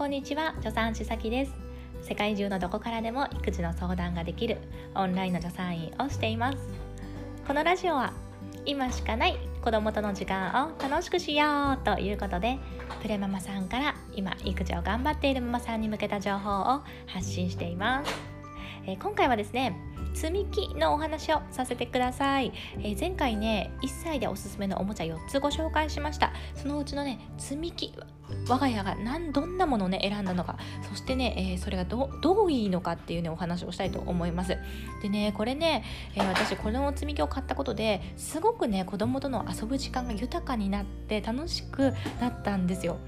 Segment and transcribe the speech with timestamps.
[0.00, 1.52] こんにちは助産師さきです。
[2.00, 4.56] 世界中のどこからでも育児の相談ができる
[4.94, 6.58] オンラインの助産院をしています。
[7.46, 8.14] このラジオは
[8.64, 12.58] 今しかない子供との時間を楽しくしようということで
[13.02, 18.14] プレママさんから今育児を頑張っているママさんに向けた情報を発信しています、
[18.86, 19.76] えー、今回はですね
[20.14, 26.32] 積み木のお話をさせてください、えー、前回ね1歳でおすすめのおもちゃ4つご紹介しました。
[26.54, 27.92] そのうちのね積み木
[28.48, 30.56] 我が家が何どんなものをね選んだのか。
[30.88, 34.56] そしてね、えー、それがどどういいのかっていうねお話をしたいと思います。
[35.02, 35.84] でねこれね、
[36.14, 42.98] えー、私この積み木を買ったことですごくね子供との遊ぶ時間が豊かになって楽しくなったんですよ。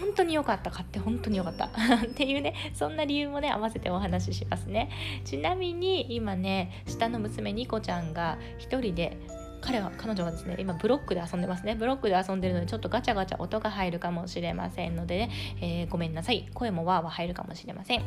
[0.00, 0.70] 本当に良かった。
[0.70, 1.66] 買って本当に良かった。
[2.04, 4.90] っていうねそんな理由もね合わせてお話ししますね。
[5.24, 9.16] ちなみに今ね下の娘ニコちゃんが一人で
[9.60, 11.74] 彼は彼女はですね今ブロックで遊んでますね。
[11.74, 15.30] ブロックで遊んでるのでちょっとガチャガチャ音が入るかもしれませんので、ね、
[15.60, 16.48] えー、ごめんなさい。
[16.54, 18.02] 声もわーわー入るかもしれません。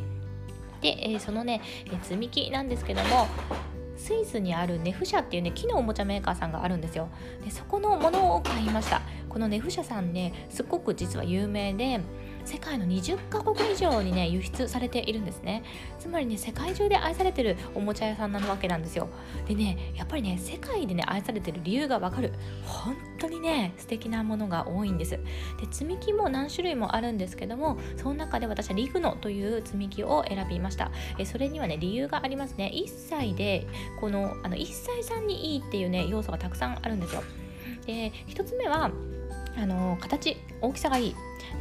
[0.82, 3.28] で、えー、そのね、え積み木なんですけども
[4.02, 7.08] スイスにあるネフ社っていうね木のおもちゃメーカーさんがあるんですよ。
[7.46, 9.04] でそこのものを買いました。
[9.30, 12.02] このネフ社さんねすっごく実は有名で
[12.46, 15.64] 世界の20カ国以上にね輸出されているんですね。
[16.00, 19.10] つまりね世界中で愛されてるおもちゃ屋さんなわけなんですよ。
[19.48, 22.34] でねやっぱりね世界でね愛されてる理由がわかる。
[22.66, 25.12] 本当にね素敵なものが多いんです。
[25.12, 25.20] で
[25.72, 30.92] 積み木も何種類もあるんですけどもその中で私はリグノという積み木を選びました。
[31.18, 32.72] えそれにはね理由がありますね。
[32.74, 33.68] 1歳で
[34.00, 37.24] このあの1歳さんにいいっていうね要素がたくさんあるんですよ。
[37.86, 38.92] で1つ目は
[39.58, 40.38] あの形。
[40.62, 41.16] 大きさがいい。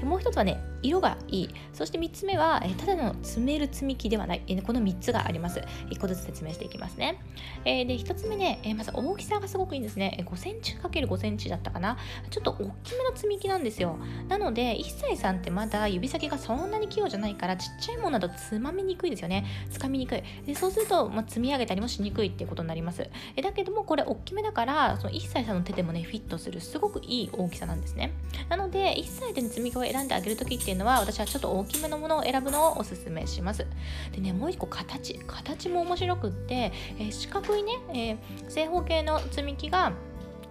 [0.04, 1.48] もう一つはね色がいい。
[1.72, 5.60] そして3つ目は、えただの積める積み木ではない、えこの3つがあります。
[5.90, 7.20] 1個ずつ説明していきますね、
[7.64, 10.24] え、で1つ目ね、えまず大きさがすごくいいんですね。
[10.26, 11.98] 5センチ ×5 センチだったかな。
[12.30, 13.98] ちょっと大きめの積み木なんですよ。
[14.28, 19.44] なので1歳さんってまだ指先がそんなに器用じゃないからちっちゃいものだとつまみにくいですよね。
[19.70, 20.22] つかみにくい。
[20.46, 23.08] でそうすると、まあ、積み上げたりもしにくいっていうことになります。
[23.36, 28.12] えだけどもこれ大きめだからその1歳さんの手でもねフィットするすごくいい大きさなんですね。
[28.48, 33.66] なので1歳で、積み木を選んであげるときっていうのは私はちょっと大きめのものを選ぶのをおすすめします。
[34.12, 35.18] でねもう一個形。
[35.26, 38.18] 形も面白くって、えー、四角いね、えー、
[38.48, 39.92] 正方形の積み木が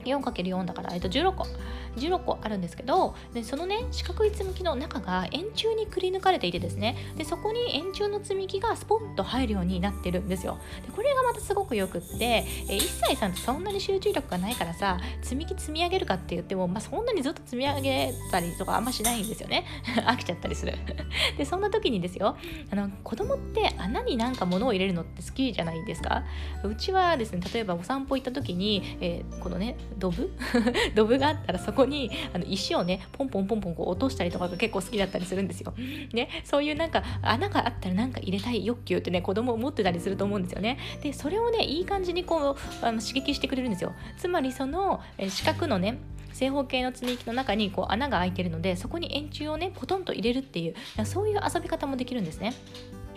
[0.06, 1.48] 4×4 だから、えっと、16個。
[1.96, 6.96] 16個あるんですけどでそのね四角い積み木の中が円柱にくり抜かれていてですね。
[7.18, 10.60] でそこに円柱の積み木がスポンと入るようになってるんですよ。
[10.86, 19.66] でこれがまたすごくよくってえ1歳さんってそんなに集中力がないからさ積み木積み上げるかって言っても、まあ、そんなにずっと積み上げたりとかあんましないんですよね。
[20.06, 20.74] 飽きちゃったりする。
[21.38, 22.38] でそんな時にですよ
[22.72, 26.24] あの子供って穴になんか物を入れるのって好きじゃないですか？
[26.64, 30.31] うちはですね例えばお散歩行った時に、えー、このねドブ？
[30.95, 35.73] ドブがあったらそこにあの石をねポンポンポンポンこう落としたりとかが結構好きだったりするんですよ。
[36.13, 40.77] ね、そういうなんか穴があったらなんか入れたい欲求ってね子供持ってたりすると思うんですよね。
[41.01, 43.94] でそれをねいい感じにこうあの刺激してくれるんですよ。
[44.17, 45.97] つまりその四角のね
[46.33, 52.53] 正方形の積み木の中にこう穴が開いてるのでそこに円柱をねポトンと入れるっていうそういう遊び方もできるんですね。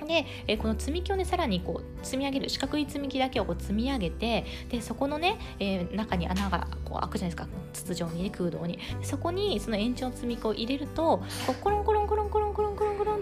[0.04, 7.48] で、えこの積み木をねさらにこう積み上げる四角い積み木だけをこう積み上げてでそこのね、えー、中に穴がこう開くじゃないですか。
[7.72, 8.78] 筒状にね空洞に。
[9.02, 12.41] そこにその延長積み木を入れるとこうコロンコロンコロンコロン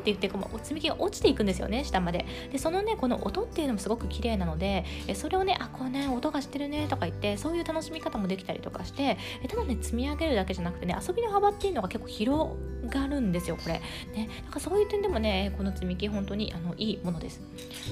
[0.01, 2.27] って言ってこの積み木が落ちていくんですよね下まで。
[2.51, 4.85] でそのねこの音っていうのもすごく綺麗なので
[5.15, 9.19] それをねあこうね音がしてるねとか言ってそういう楽しみ方もできたりとかして
[9.49, 12.51] ただね積み上げるだけじゃなくてね遊びの幅っていうのが結構広
[12.87, 13.81] がるんですよこれ。
[14.15, 17.41] ねなんかそういう点でもねこの積み木本当にあのいいものです。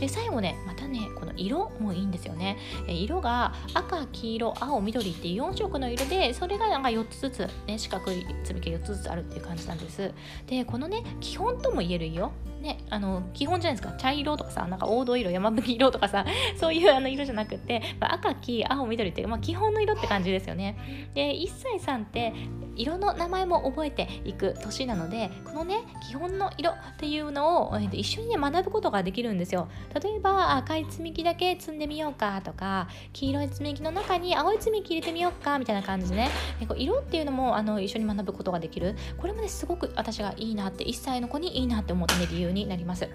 [0.00, 2.56] で最後ねまたねこの色もいいんですよね。
[2.88, 10.12] 色が赤黄色青緑っていう4色の色でそれがなんか4つずつね四角い積み木4つずつあるっていう感じなんです。
[10.46, 13.96] でこのね基本とも言える色ね、あの基本じゃないですか。
[13.98, 16.24] 茶色とかさなんか黄土色山吹色とかさ
[16.58, 20.76] そういうあの色じゃなくて、まあ、赤黄青緑っていう、まあ、基本の色って感じですよね。
[21.14, 22.32] で1歳さんって
[22.74, 25.78] 色の名前も覚えていく年なのでこのね
[26.08, 29.68] 基本の色っていうのを、えー、と一緒にね学ぶことができるんですよ。
[30.02, 36.28] 例えば赤い積み木だけ積んでみようかとか黄色い積み木の中に青い積み木入れてみようかみたいな感じでね。
[36.66, 38.96] こう色っていうのもあの一緒に学ぶことができる。
[39.16, 43.08] これもねすごく私がいいなって1歳の子にいいなってって思ったね理由になります。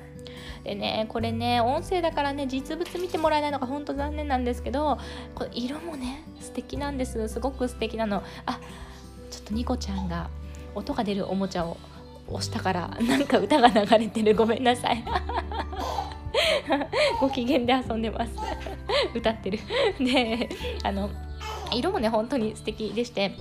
[0.63, 4.97] でねこれね音声だからね実物見てもらえないのが本当残念なんですけど
[5.35, 7.27] この色もね素敵なんです。
[7.27, 8.23] すごく素敵なの。
[8.47, 8.59] あ
[9.29, 10.29] ちょっとニコちゃんが
[10.73, 11.77] 音が出るおもちゃを
[12.27, 14.35] 押したからなんか歌が流れてる。
[14.35, 15.03] ごめんなさい。
[17.21, 18.31] ご機嫌で遊んでます。
[19.13, 19.59] 歌ってる。
[19.99, 20.49] で
[20.81, 21.11] あの
[21.71, 23.35] 色もね本当に素敵でして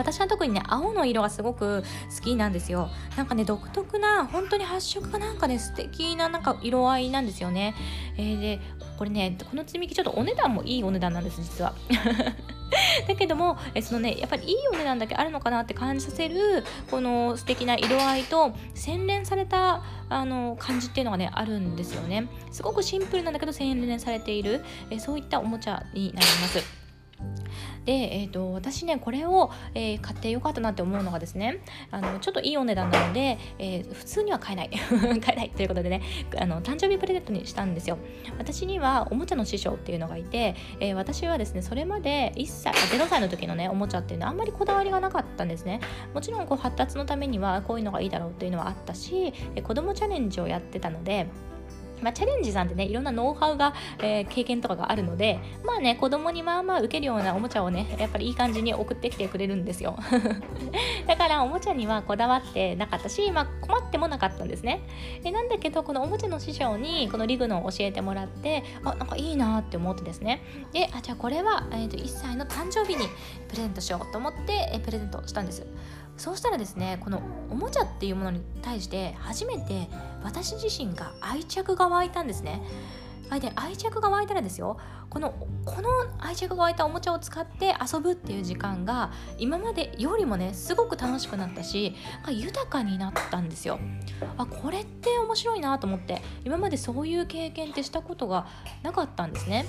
[0.00, 1.82] 私は特にね青の色がすごく
[2.14, 2.88] 好きなんですよ。
[3.16, 7.74] なんかね独特な本当に発色がなんかね素敵ななんか色合いなんですよね、
[8.16, 8.60] えー、で
[8.98, 11.74] これねこの積み木ちょっとお値段もいいお値段なんです実は。
[13.08, 22.28] だけどもえそのねやっぱりいいお値段だけあるのかなって感じさせるこの素敵な色合いと洗練されたあの感じっていうのがねあるんですよね。
[22.52, 24.64] すごくシンプルなんだけど洗練されている。
[24.90, 26.79] えそういったおもちゃになります。
[27.84, 34.70] で、えーと、私ねこれを、えー、買ってよかったなって思うのがですねあのちょっといいお値段なので、えー、普通には買えない。
[35.20, 36.02] 買えないということでね
[36.38, 37.98] あの誕生日プレゼントにしたんですよ。
[38.38, 45.80] 私にはおもちゃの師匠っていうのがいて、えー、私はですねそれまで1歳0歳の時のねおもちゃっていうのはあんまりこだわりがなかったんですね。
[46.14, 51.26] もちろんこう発達のためにはこういうのがいいだろうっていうのはあったし、え子供チャレンジをやってたので
[52.02, 59.96] まあ、チャレンジさんってねいろんなノウハウが、えー、経験とかがあるのでまあね子供にまあまあ受けるようなおもちゃをねやっぱりいい感じに送ってきてくれるんですよ。
[61.06, 64.80] だからおもちゃにはこだわってなかったし、まあ、困ってもなかったんですね。
[65.24, 70.42] えなんだけどこのおもちゃの師匠にこのリグノを教えてもらってあなんかいいなって思ってですね。
[70.72, 73.06] であじゃあこれは、えー、と1歳の誕生日に
[73.48, 75.66] プレゼントしようと思って、えー、プレゼントしたんです。
[76.16, 79.88] そうしたらですねこのおもちゃっていうものに対して初めて
[80.22, 82.62] 私自身が愛着が湧いたんですね。
[83.38, 84.76] で愛着が湧いたらですよ
[85.08, 85.30] この
[85.64, 85.88] この
[86.18, 91.94] 愛着が湧いたおもちゃを使って遊ぶっていう時間が今までよりもねすごく楽しくなったし
[92.28, 93.78] 豊かになったんですよ。
[94.36, 98.48] あこれって面白いなと思って今までそういう経験ってしたことが
[98.82, 99.66] なかったんですね。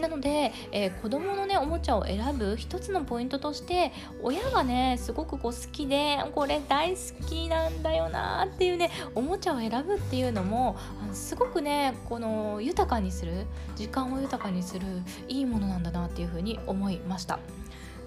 [0.00, 3.92] なので、えー、子供のねおもちゃを選ぶ一つのポイントとして
[4.22, 10.76] 親がねすごくこう好きでこれ大好きなんだよなっていうねおもちゃを選ぶっていうのも
[11.12, 13.46] すごくねこの豊かにする
[13.76, 14.86] 時間を豊かにする
[15.28, 17.38] いいものなんだなっていうふうに思いました。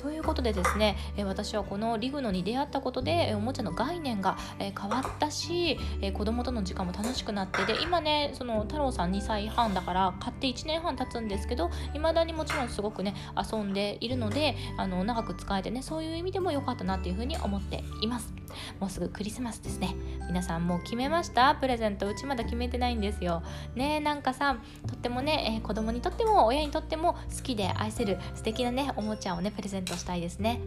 [0.07, 18.36] ということでですね、え私はこのリグノに出会ったことで、えおもちゃの概念が、え変わったし、え子供との時間も楽しくなってで今ねその太郎さん2歳半だから買って1年半経つんですけどいまだにもちろんすごくね遊んでいるのであの長く使えてねそういう意味でも良かったなっていうふうに思っています。
[18.79, 19.95] もうすぐクリスマスですね。
[20.27, 21.55] 皆さんもう決めました？
[21.55, 23.43] プレゼントうちまだ決めてないんですよ。
[23.75, 24.57] ねなんかさ
[24.87, 30.59] とってもね、えー、子供にとっても親にとっても好きで愛せる素敵なねおもちゃをねプレゼントしたいですね。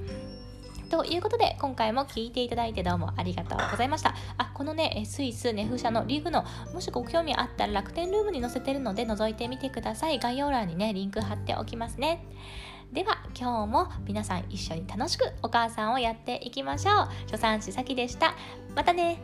[0.90, 4.14] ということで今回も聞いていただいてどうもありがとうございました。
[4.36, 6.44] あこのねスイスネフ社のリーグの
[6.74, 10.18] もしご興味あったら楽天ルームに載せてるので覗いてみてください。
[10.18, 12.26] 概要欄にねリンク貼っておきますね。
[12.92, 17.08] では今日も皆さん一緒に楽しくお母さんをやっていきましょう。
[17.26, 18.34] 助産師さきでした。
[18.74, 19.22] またね。